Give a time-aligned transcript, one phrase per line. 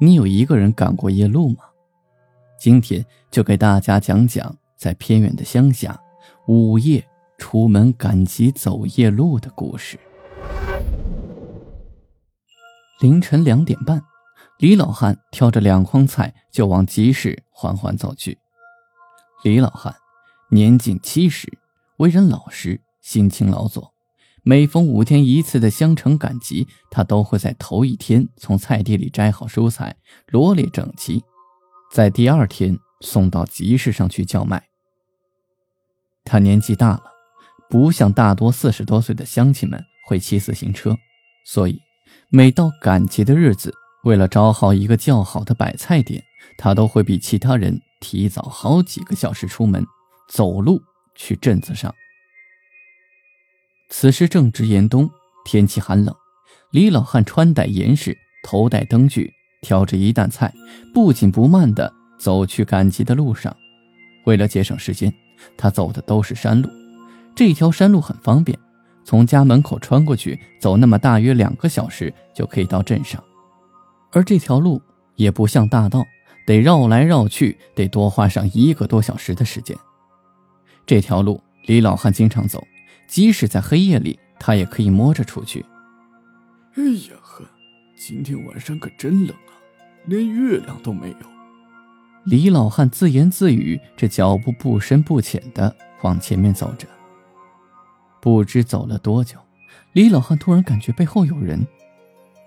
[0.00, 1.58] 你有一个人赶过夜路吗？
[2.58, 6.00] 今天就给大家讲讲在偏远的乡下，
[6.48, 7.06] 午夜
[7.38, 9.98] 出门赶集走夜路的故事。
[13.00, 14.02] 凌晨两点半，
[14.58, 18.36] 李老汉挑着两筐菜就往集市缓缓走去。
[19.44, 19.94] 李老汉
[20.50, 21.56] 年近七十，
[21.98, 23.93] 为人老实，辛勤劳作。
[24.46, 31.24] 每逢五天一次的乡城赶集，他都会在头一天从菜地里摘好蔬菜，罗列整齐，
[31.90, 34.62] 在第二天送到集市上去叫卖。
[36.26, 37.02] 他年纪大了，
[37.70, 40.94] 不像大多四十多岁的乡亲们会骑自行车，
[41.46, 41.80] 所以
[42.28, 46.22] 每到赶集的日子，为了找好一个较好的摆菜点，
[46.58, 49.86] 他都会比其他人提早好几个小时出门，
[50.28, 50.82] 走路
[51.14, 51.94] 去镇子上。
[54.04, 55.08] 此时正值严冬，
[55.46, 56.14] 天气寒冷。
[56.72, 60.52] 李老汉穿戴严实，头戴灯具，挑着一担菜，
[60.92, 63.56] 不紧不慢地走去赶集的路上。
[64.26, 65.10] 为了节省时间，
[65.56, 66.68] 他走的都是山路。
[67.34, 68.58] 这条山路很方便，
[69.04, 73.24] 从家门口穿过去，走那么大约两个小时就可以到镇上。
[74.12, 74.82] 而这条路
[75.16, 76.04] 也不像大道，
[76.46, 79.74] 得绕来绕去，得多花上一个多小时的时间。
[80.84, 82.62] 这条路李老汉经常走。
[83.14, 85.64] 即使在黑夜里，他也可以摸着出去。
[86.74, 87.44] 哎呀呵，
[87.96, 89.54] 今天晚上可真冷啊，
[90.06, 91.16] 连月亮都没有。
[92.24, 96.88] 李老汉自言自语，这脚步不深不浅的往前面走着。
[98.20, 99.38] 不知走了多久，
[99.92, 101.64] 李老汉突然感觉背后有人，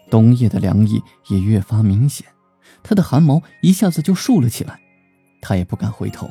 [0.10, 2.28] 冬夜的凉意也越发明显，
[2.84, 4.78] 他的汗毛一下子就竖了起来。
[5.40, 6.30] 他也不敢回头。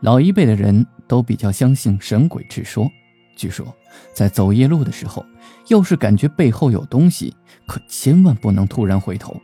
[0.00, 2.90] 老一辈的人都比较相信神鬼之说。
[3.40, 3.74] 据说，
[4.12, 5.24] 在走夜路的时候，
[5.68, 7.34] 要是感觉背后有东西，
[7.66, 9.34] 可千万不能突然回头，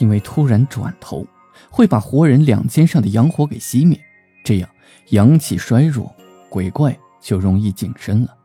[0.00, 1.24] 因为突然转头
[1.70, 3.96] 会把活人两肩上的阳火给熄灭，
[4.42, 4.68] 这样
[5.10, 6.12] 阳气衰弱，
[6.48, 8.36] 鬼怪就容易近身了。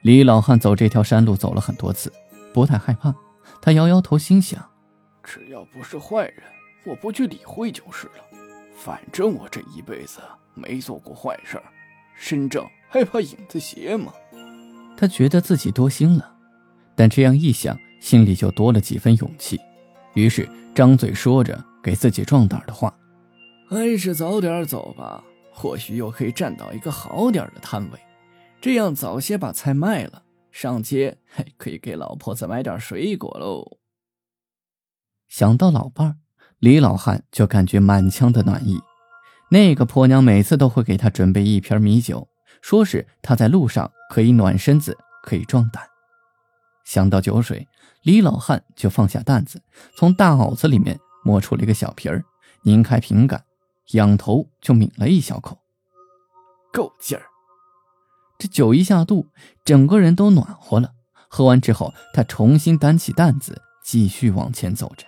[0.00, 2.10] 李老汉走这条山路走了很多次，
[2.54, 3.14] 不太害怕。
[3.60, 4.58] 他摇摇头，心想：
[5.22, 6.42] 只要不是坏人，
[6.86, 8.24] 我不去理会就是了。
[8.74, 10.20] 反正我这一辈子
[10.54, 11.60] 没做过坏事，
[12.16, 12.66] 身正。
[12.92, 14.12] 害怕影子邪吗？
[14.98, 16.36] 他觉得自己多心了，
[16.94, 19.58] 但这样一想，心里就多了几分勇气。
[20.12, 22.94] 于是张嘴说着给自己壮胆的话
[23.66, 27.98] ：“还是早点走吧，或许又可以占到一个好点的摊位。
[28.60, 33.78] 这样早些把菜卖了，上街还可以给老婆子买点水果喽。”
[35.30, 36.16] 想到老伴儿，
[36.58, 38.78] 李老汉就感觉满腔的暖意。
[39.50, 42.28] 那个婆娘每次都会给他准备一瓶米酒。
[42.62, 45.86] 说是他在路上可以暖身子，可以壮胆。
[46.84, 47.68] 想到酒水，
[48.02, 49.62] 李老汉就放下担子，
[49.96, 52.24] 从大袄子里面摸出了一个小瓶儿，
[52.62, 53.44] 拧开瓶盖，
[53.92, 55.58] 仰头就抿了一小口，
[56.72, 57.24] 够劲儿。
[58.38, 59.28] 这酒一下肚，
[59.64, 60.94] 整个人都暖和了。
[61.28, 65.06] 喝完之后，他重新担起担子，继续往前走着。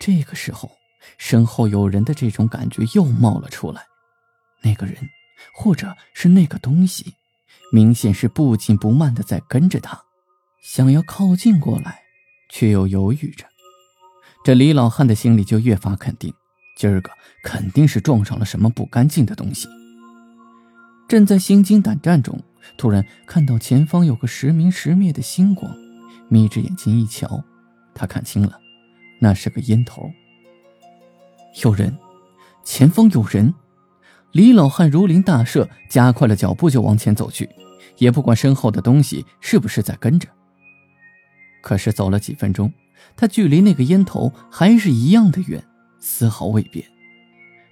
[0.00, 0.70] 这个时候，
[1.18, 3.86] 身后有人的这种感觉又冒了出来，
[4.62, 4.96] 那个人。
[5.52, 7.14] 或者是那个东西，
[7.72, 10.02] 明显是不紧不慢的在跟着他，
[10.62, 12.02] 想要靠近过来，
[12.50, 13.46] 却又犹豫着。
[14.44, 16.32] 这李老汉的心里就越发肯定，
[16.76, 17.10] 今儿个
[17.42, 19.68] 肯定是撞上了什么不干净的东西。
[21.08, 22.40] 正在心惊胆战中，
[22.76, 25.74] 突然看到前方有个时明时灭的星光，
[26.28, 27.42] 眯着眼睛一瞧，
[27.94, 28.58] 他看清了，
[29.20, 30.10] 那是个烟头。
[31.62, 31.96] 有人，
[32.64, 33.52] 前方有人。
[34.32, 37.48] 李老汉如临大赦，加快了脚步就往前走去，
[37.96, 40.28] 也不管身后的东西是不是在跟着。
[41.62, 42.72] 可是走了几分钟，
[43.16, 45.64] 他距离那个烟头还是一样的远，
[45.98, 46.84] 丝毫未变。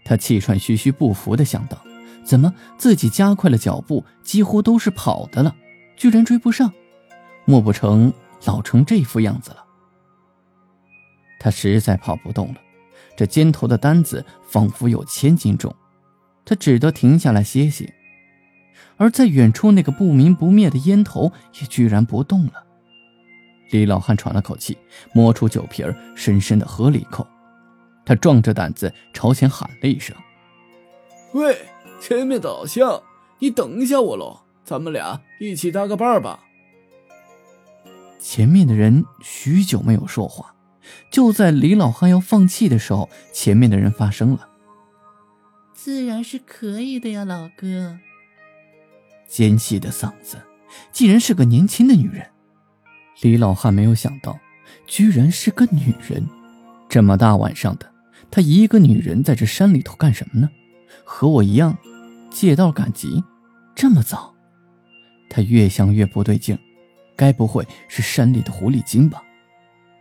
[0.05, 1.79] 他气喘吁吁、不服的想到：
[2.25, 5.55] 怎么自己加快了脚步，几乎都是跑的了，
[5.97, 6.73] 居然追不上？
[7.44, 8.12] 莫不成
[8.44, 9.64] 老成这副样子了？
[11.38, 12.61] 他实在跑不动了，
[13.17, 15.75] 这肩头的担子仿佛有千斤重。
[16.46, 17.93] 他只得停下来歇歇，
[18.96, 22.64] 而在远处那个不明不灭的烟头也居然不动了。
[23.70, 24.78] 李老汉喘了口气，
[25.12, 27.26] 摸出酒瓶儿，深深的喝了一口。
[28.04, 30.16] 他壮着胆子朝前喊了一声
[31.34, 31.58] ：“喂，
[32.00, 33.02] 前面的老乡，
[33.40, 36.44] 你等一下我喽，咱们俩一起搭个伴儿吧。”
[38.20, 40.54] 前面的人许久没有说话，
[41.10, 44.48] 就在李老汉要放弃的时候，前面的人发声了
[45.86, 48.00] ：“自然是可以的呀，老哥。”
[49.28, 50.36] 尖细的嗓子，
[50.90, 52.26] 竟然是个年轻的女人。
[53.20, 54.36] 李老汉没有想到，
[54.84, 56.28] 居然是个女人。
[56.88, 57.88] 这么大晚上的，
[58.32, 60.50] 她一个女人在这山里头干什么呢？
[61.04, 61.78] 和我一样，
[62.32, 63.22] 借道赶集。
[63.76, 64.34] 这么早，
[65.30, 66.58] 他越想越不对劲，
[67.14, 69.22] 该不会是山里的狐狸精吧？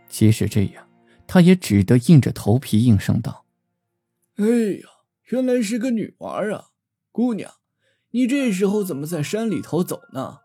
[0.08, 0.84] 即使这样，
[1.28, 3.44] 他也只得硬着头皮应声道
[4.38, 4.44] ：“哎
[4.82, 4.88] 呀，
[5.26, 6.66] 原来是个女娃啊，
[7.10, 7.50] 姑娘，
[8.10, 10.38] 你这时候怎么在山里头走呢？”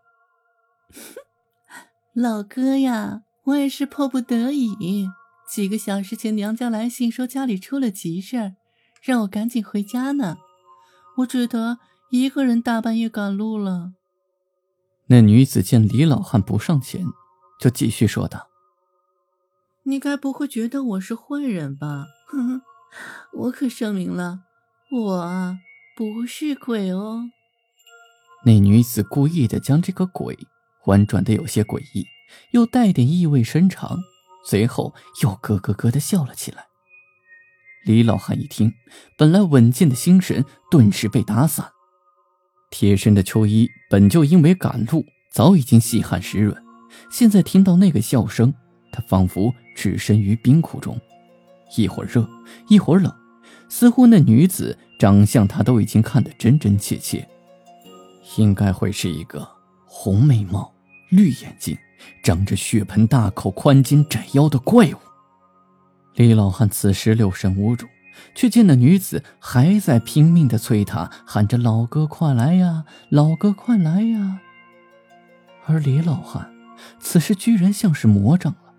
[2.13, 5.07] 老哥呀，我也是迫不得已。
[5.50, 8.56] 几个小时前，娘家来信说家里出了急事
[9.01, 10.38] 让我赶紧回家呢。
[11.18, 11.77] 我只得
[12.10, 13.94] 一个人大半夜赶路了。
[15.07, 17.06] 那女子见李老汉不上前，
[17.60, 18.48] 就继续说道
[19.84, 22.06] ：“你该不会觉得我是坏人吧？
[22.27, 22.62] 哼哼，
[23.34, 24.44] 我可声明了，
[24.91, 25.57] 我
[25.95, 27.29] 不是鬼哦。”
[28.45, 30.38] 那女子故意的将这个鬼。
[30.85, 32.03] 婉转的有些诡异，
[32.53, 33.99] 又带点意味深长，
[34.43, 36.65] 随后又咯咯咯的笑了起来。
[37.85, 38.73] 李老汉一听，
[39.15, 41.69] 本来稳健的心神顿时被打散。
[42.71, 46.57] 贴身的秋衣本就因为赶路早已经细汗湿润，
[47.11, 48.51] 现在听到那个笑声，
[48.91, 50.99] 他仿佛置身于冰窟中，
[51.77, 52.27] 一会儿热，
[52.69, 53.13] 一会儿冷，
[53.69, 57.27] 似乎那女子长相他都已经看得真真切切，
[58.38, 59.48] 应该会是一个。
[59.86, 60.74] 红眉毛，
[61.09, 61.77] 绿眼睛，
[62.24, 64.95] 张着血盆大口、宽肩窄腰的怪物。
[66.15, 67.86] 李老汉此时六神无主，
[68.33, 74.39] 却见那女子还在拼命的催他，喊着：“老哥快来呀，老哥快来呀！”
[75.68, 76.51] 而李老汉
[77.00, 78.74] 此时居然像是魔怔了，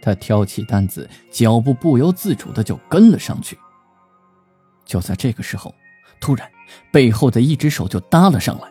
[0.00, 3.58] 他挑起担子，脚步不由自主的就跟了上去。
[4.86, 5.74] 就在这个时候，
[6.20, 6.50] 突然
[6.90, 8.68] 背后的一只手就搭了上来。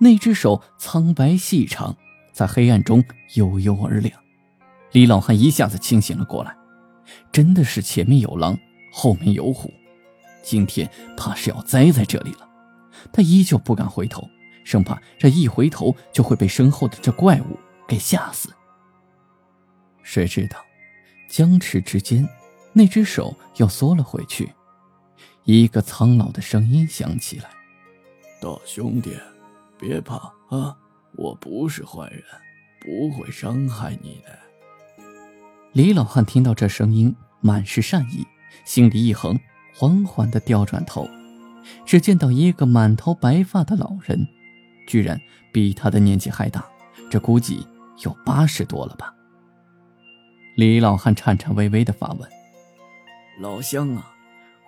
[0.00, 1.96] 那只手苍白细长，
[2.32, 3.04] 在黑暗中
[3.34, 4.18] 悠悠而亮。
[4.90, 6.56] 李老汉一下子清醒了过来，
[7.30, 8.58] 真的是前面有狼，
[8.92, 9.72] 后面有虎，
[10.42, 12.48] 今天怕是要栽在这里了。
[13.12, 14.28] 他依旧不敢回头，
[14.64, 18.52] 生怕这一回头就会被身后的这怪物给吓死。
[20.02, 20.58] 谁知道，
[21.28, 22.28] 僵持之间，
[22.72, 24.52] 那只手又缩了回去，
[25.44, 27.50] 一个苍老的声音响起来
[28.40, 29.16] ：“大兄弟。”
[29.76, 30.14] 别怕
[30.48, 30.74] 啊，
[31.16, 32.22] 我不是坏人，
[32.80, 34.38] 不会伤害你的。
[35.72, 38.24] 李老汉听到这声音，满是善意，
[38.64, 39.38] 心里一横，
[39.74, 41.06] 缓缓的调转头，
[41.84, 44.26] 只见到一个满头白发的老人，
[44.86, 45.20] 居然
[45.52, 46.64] 比他的年纪还大，
[47.10, 47.66] 这估计
[48.04, 49.12] 有八十多了吧。
[50.56, 52.30] 李老汉颤颤巍巍的发问
[53.42, 54.13] ：“老乡啊，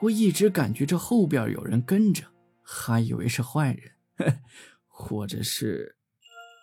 [0.02, 2.25] 我一直感觉这后边有人跟着，
[2.62, 3.93] 还以为是坏人。
[4.98, 5.94] ”或者是，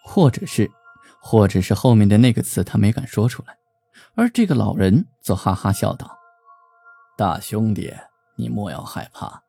[0.03, 0.71] 或者是，
[1.21, 3.55] 或者是后面的那个词他没敢说出来，
[4.15, 6.17] 而这个老人则哈哈笑道
[7.15, 7.93] ：“大兄弟，
[8.35, 9.43] 你莫要害怕，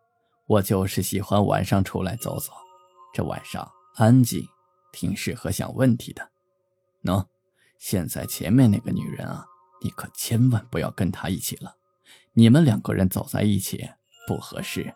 [0.47, 2.53] 我就是喜欢晚上出来走走，
[3.15, 4.47] 这晚上安静，
[4.93, 6.31] 挺适合想问题的。
[7.05, 7.25] 喏，
[7.79, 9.47] 现在前面那个女人啊，
[9.83, 11.75] 你可千万不要跟她一起了，
[12.35, 13.89] 你们两个人走在一起
[14.27, 14.93] 不合适，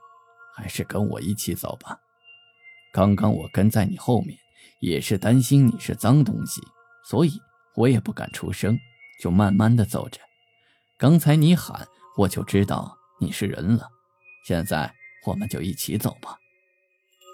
[0.57, 1.99] 还是跟我一起走吧。”
[2.93, 4.37] 刚刚我跟在你后面，
[4.81, 6.61] 也是担心你是脏东西，
[7.05, 7.33] 所以
[7.77, 8.77] 我也不敢出声，
[9.23, 10.19] 就慢慢的走着。
[10.99, 13.89] 刚才你喊，我就知道你是人了。
[14.47, 14.93] 现在
[15.27, 16.39] 我们就一起走吧。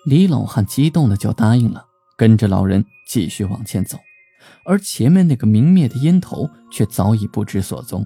[0.04, 1.86] 李老汉激动的就答应了，
[2.18, 3.98] 跟着老人继续往前走，
[4.66, 8.04] 而前面那个明灭的烟头却早已不知所踪。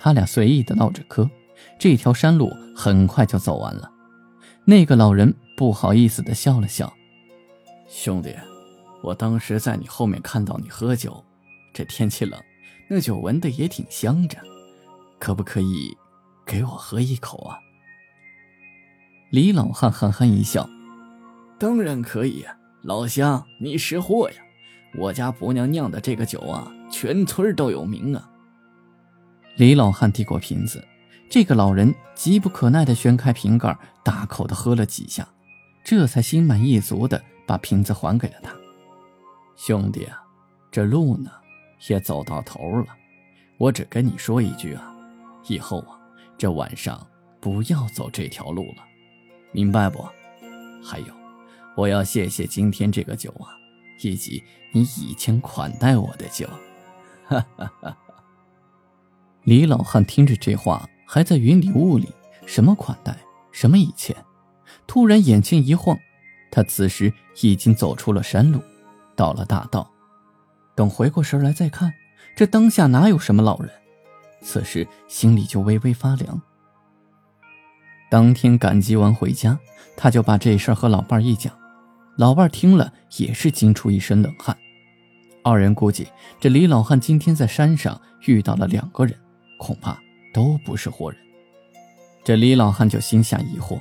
[0.00, 1.30] 他俩随意的唠着嗑，
[1.78, 3.88] 这条山路很快就走完了。
[4.64, 5.32] 那个老人。
[5.56, 6.90] 不好意思的笑了笑，
[7.86, 8.34] 兄弟，
[9.02, 11.22] 我当时在你后面看到你喝酒，
[11.74, 12.40] 这天气冷，
[12.88, 14.38] 那酒闻的也挺香着，
[15.18, 15.94] 可不可以
[16.46, 17.58] 给我喝一口啊？
[19.28, 20.66] 李老汉憨憨一笑，
[21.58, 22.46] 当然可以，
[22.80, 24.36] 老乡你识货呀，
[24.96, 28.29] 我家婆娘酿的这个酒啊，全村都有名啊。
[29.60, 30.82] 李老汉递过瓶子，
[31.28, 35.28] 这个老人急不可耐的旋开瓶盖，大口的喝了几下。
[35.84, 38.54] 这才心满意足的把瓶子还给了他。
[39.56, 40.22] 兄弟啊，
[40.70, 41.30] 这路呢，
[41.88, 42.86] 也走到头了。
[43.58, 44.94] 我只跟你说一句啊，
[45.46, 46.00] 以后啊，
[46.38, 47.06] 这晚上
[47.38, 48.82] 不要走这条路了，
[49.52, 50.02] 明白不？
[50.82, 51.14] 还有，
[51.76, 53.52] 我要谢谢今天这个酒啊，
[54.00, 56.48] 以及你以前款待我的酒。
[57.26, 57.96] 哈哈哈！
[59.50, 62.08] 李老汉听着这话，还在云里雾里，
[62.46, 63.16] 什么款待，
[63.50, 64.14] 什么以前，
[64.86, 65.98] 突然眼睛一晃，
[66.52, 68.62] 他此时已经走出了山路，
[69.16, 69.90] 到了大道。
[70.76, 71.92] 等回过神来再看。
[72.36, 73.68] 这当下哪有什么老人？
[74.40, 76.40] 此时心里就微微发凉。
[78.08, 79.58] 当天赶集完回家，
[79.96, 81.52] 他就把这事儿和老伴儿一讲。
[82.14, 84.56] 老伴儿听了也是惊出一身冷汗。
[85.42, 86.06] 二人估计
[86.38, 89.18] 这李老汉今天在山上遇到了两个人，
[89.60, 90.02] 恐怕
[90.32, 91.20] 都不是活人。
[92.24, 93.80] 这李老汉就心下疑惑：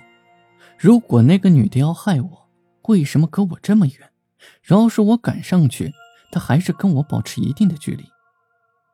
[0.77, 2.49] 如果那个女的要害我，
[2.83, 4.11] 为什么隔我这么远？
[4.61, 5.93] 饶是我赶上去，
[6.31, 8.03] 她还是跟我保持一定的距离。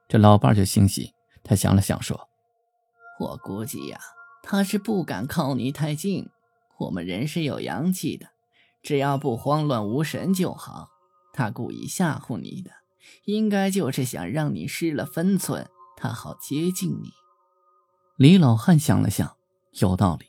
[0.08, 1.14] 这老伴就欣喜，
[1.44, 2.30] 他想了想说
[3.20, 4.00] ：“我估计呀，
[4.44, 6.30] 他是不敢靠你太近。
[6.78, 8.28] 我们人是有阳气的，
[8.84, 10.90] 只要不慌乱无神就好。
[11.34, 12.72] 他故意吓唬你的，
[13.24, 17.12] 应该就是想让你失了分寸，他好接近你。”
[18.18, 19.36] 李老汉想了想，
[19.80, 20.28] 有道理。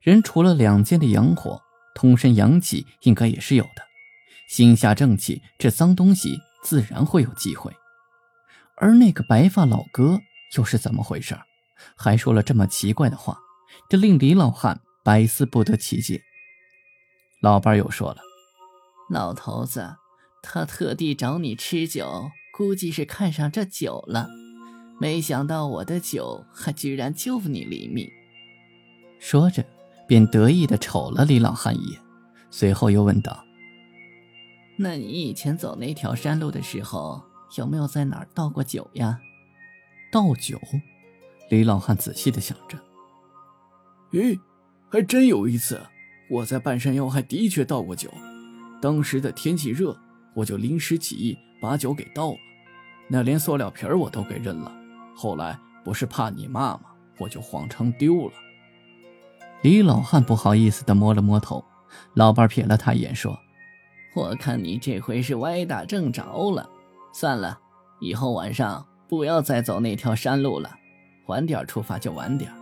[0.00, 1.62] 人除了两间的阳火，
[1.94, 3.82] 通身阳气应该也是有的。
[4.48, 7.72] 心下正气，这脏东西自然会有机会。
[8.76, 10.20] 而那个白发老哥
[10.56, 11.38] 又是怎么回事？
[11.96, 13.38] 还说了这么奇怪的话，
[13.88, 16.22] 这令李老汉百思不得其解。
[17.40, 18.20] 老伴又说了
[19.10, 19.96] ：“老头子，
[20.42, 24.28] 他特地找你吃酒，估计是看上这酒了。
[24.98, 28.10] 没想到我的酒还居然救你一命。”
[29.18, 29.64] 说着，
[30.06, 32.00] 便得意地瞅了李老汉一眼，
[32.50, 33.44] 随后又问道
[34.78, 37.22] ：“那你以前走那条山路的时候？”
[37.56, 39.20] 有没有在哪儿倒过酒呀？
[40.10, 40.60] 倒酒，
[41.50, 42.76] 李老汉仔细的想着。
[44.10, 44.40] 咦，
[44.90, 45.80] 还真有一次，
[46.28, 48.12] 我在半山腰还的确倒过酒。
[48.82, 49.96] 当时的天气热，
[50.34, 52.38] 我就临时起意把酒给倒了，
[53.06, 54.74] 那连塑料瓶我都给扔了。
[55.14, 56.80] 后来不是怕你骂吗？
[57.18, 58.32] 我就谎称丢了。
[59.62, 61.64] 李老汉不好意思的摸了摸头，
[62.14, 63.38] 老伴瞥了他一眼说
[64.16, 66.68] ：“我看你这回是歪打正着了。”
[67.14, 67.58] 算了，
[68.00, 70.70] 以后晚上不要再走那条山路了，
[71.28, 72.52] 晚点出发就晚点，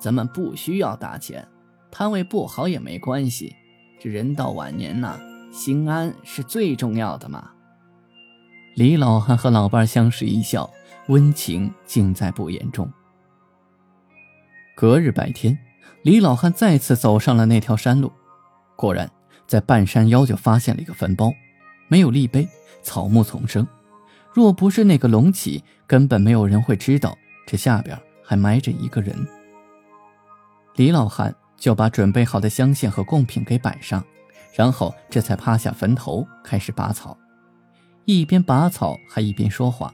[0.00, 1.46] 咱们不需要打钱，
[1.90, 3.54] 摊位不好也没关系。
[4.00, 5.20] 这人到晚年呐，
[5.52, 7.50] 心安是最重要的嘛。
[8.74, 10.70] 李老汉和老伴相视一笑，
[11.08, 12.90] 温情尽在不言中。
[14.74, 15.58] 隔日白天，
[16.02, 18.12] 李老汉再次走上了那条山路，
[18.76, 19.10] 果然
[19.46, 21.32] 在半山腰就发现了一个坟包，
[21.88, 22.48] 没有立碑，
[22.82, 23.66] 草木丛生。
[24.32, 29.26] 若不是那个隆起，根本没有人会知道这下边还埋着一个人。
[30.76, 34.04] 李老汉就把准备好的香线和贡品给摆上，
[34.54, 37.16] 然后这才趴下坟头开始拔草，
[38.04, 39.92] 一边拔草还一边说话：“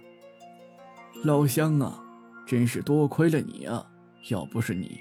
[1.24, 2.04] 老乡啊，
[2.46, 3.90] 真是多亏了你啊！
[4.28, 5.00] 要不是你，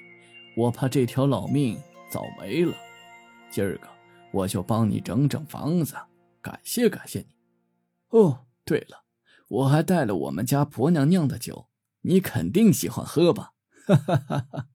[0.56, 1.78] 我怕这条老命
[2.10, 2.74] 早没了。
[3.52, 3.88] 今儿个
[4.32, 5.96] 我就帮你整整房子，
[6.42, 7.36] 感谢感谢你。
[8.08, 9.04] 哦，对了。”
[9.50, 11.68] 我还带了我们家婆娘酿的酒，
[12.04, 13.52] 你肯定喜欢喝吧？
[13.86, 14.68] 哈哈哈哈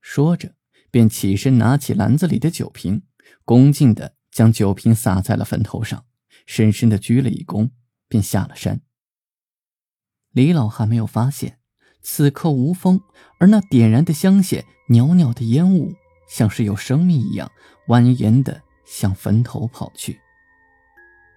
[0.00, 0.54] 说着，
[0.92, 3.02] 便起身拿起篮子里的酒瓶，
[3.44, 6.06] 恭敬的将酒瓶洒在了坟头上，
[6.46, 7.70] 深深的鞠了一躬，
[8.08, 8.80] 便下了山。
[10.32, 11.58] 李老汉没有发现，
[12.02, 13.00] 此刻无风，
[13.38, 15.94] 而那点燃的香线、袅袅的烟雾，
[16.28, 17.50] 像是有生命一样，
[17.86, 20.18] 蜿蜒的向坟头跑去。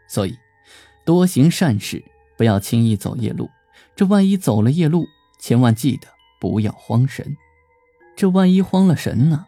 [0.07, 0.37] 所以，
[1.05, 2.03] 多行善事。
[2.37, 3.49] 不要轻易走夜路，
[3.95, 5.07] 这万一走了夜路，
[5.39, 7.37] 千万记得不要慌神。
[8.13, 9.45] 这万一慌了神呢，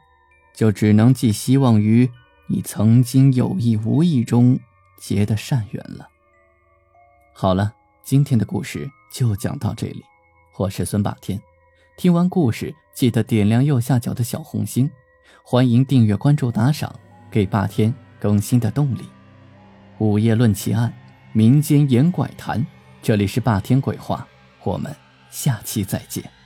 [0.53, 2.09] 就只能寄希望于
[2.47, 4.57] 你曾经有意无意中
[4.97, 6.07] 结的善缘了。
[7.33, 7.75] 好了，
[8.05, 10.03] 今天的故事就讲到这里，
[10.57, 11.39] 我是孙霸天。
[11.95, 14.89] 听完故事，记得点亮右下角的小红心，
[15.43, 16.93] 欢迎订阅、关注、打赏，
[17.31, 19.01] 给霸天更新的动力。
[19.97, 20.93] 午夜论奇案，
[21.33, 22.65] 民间言怪谈。
[23.01, 24.27] 这里是霸天鬼话，
[24.63, 24.95] 我们
[25.31, 26.36] 下期再见。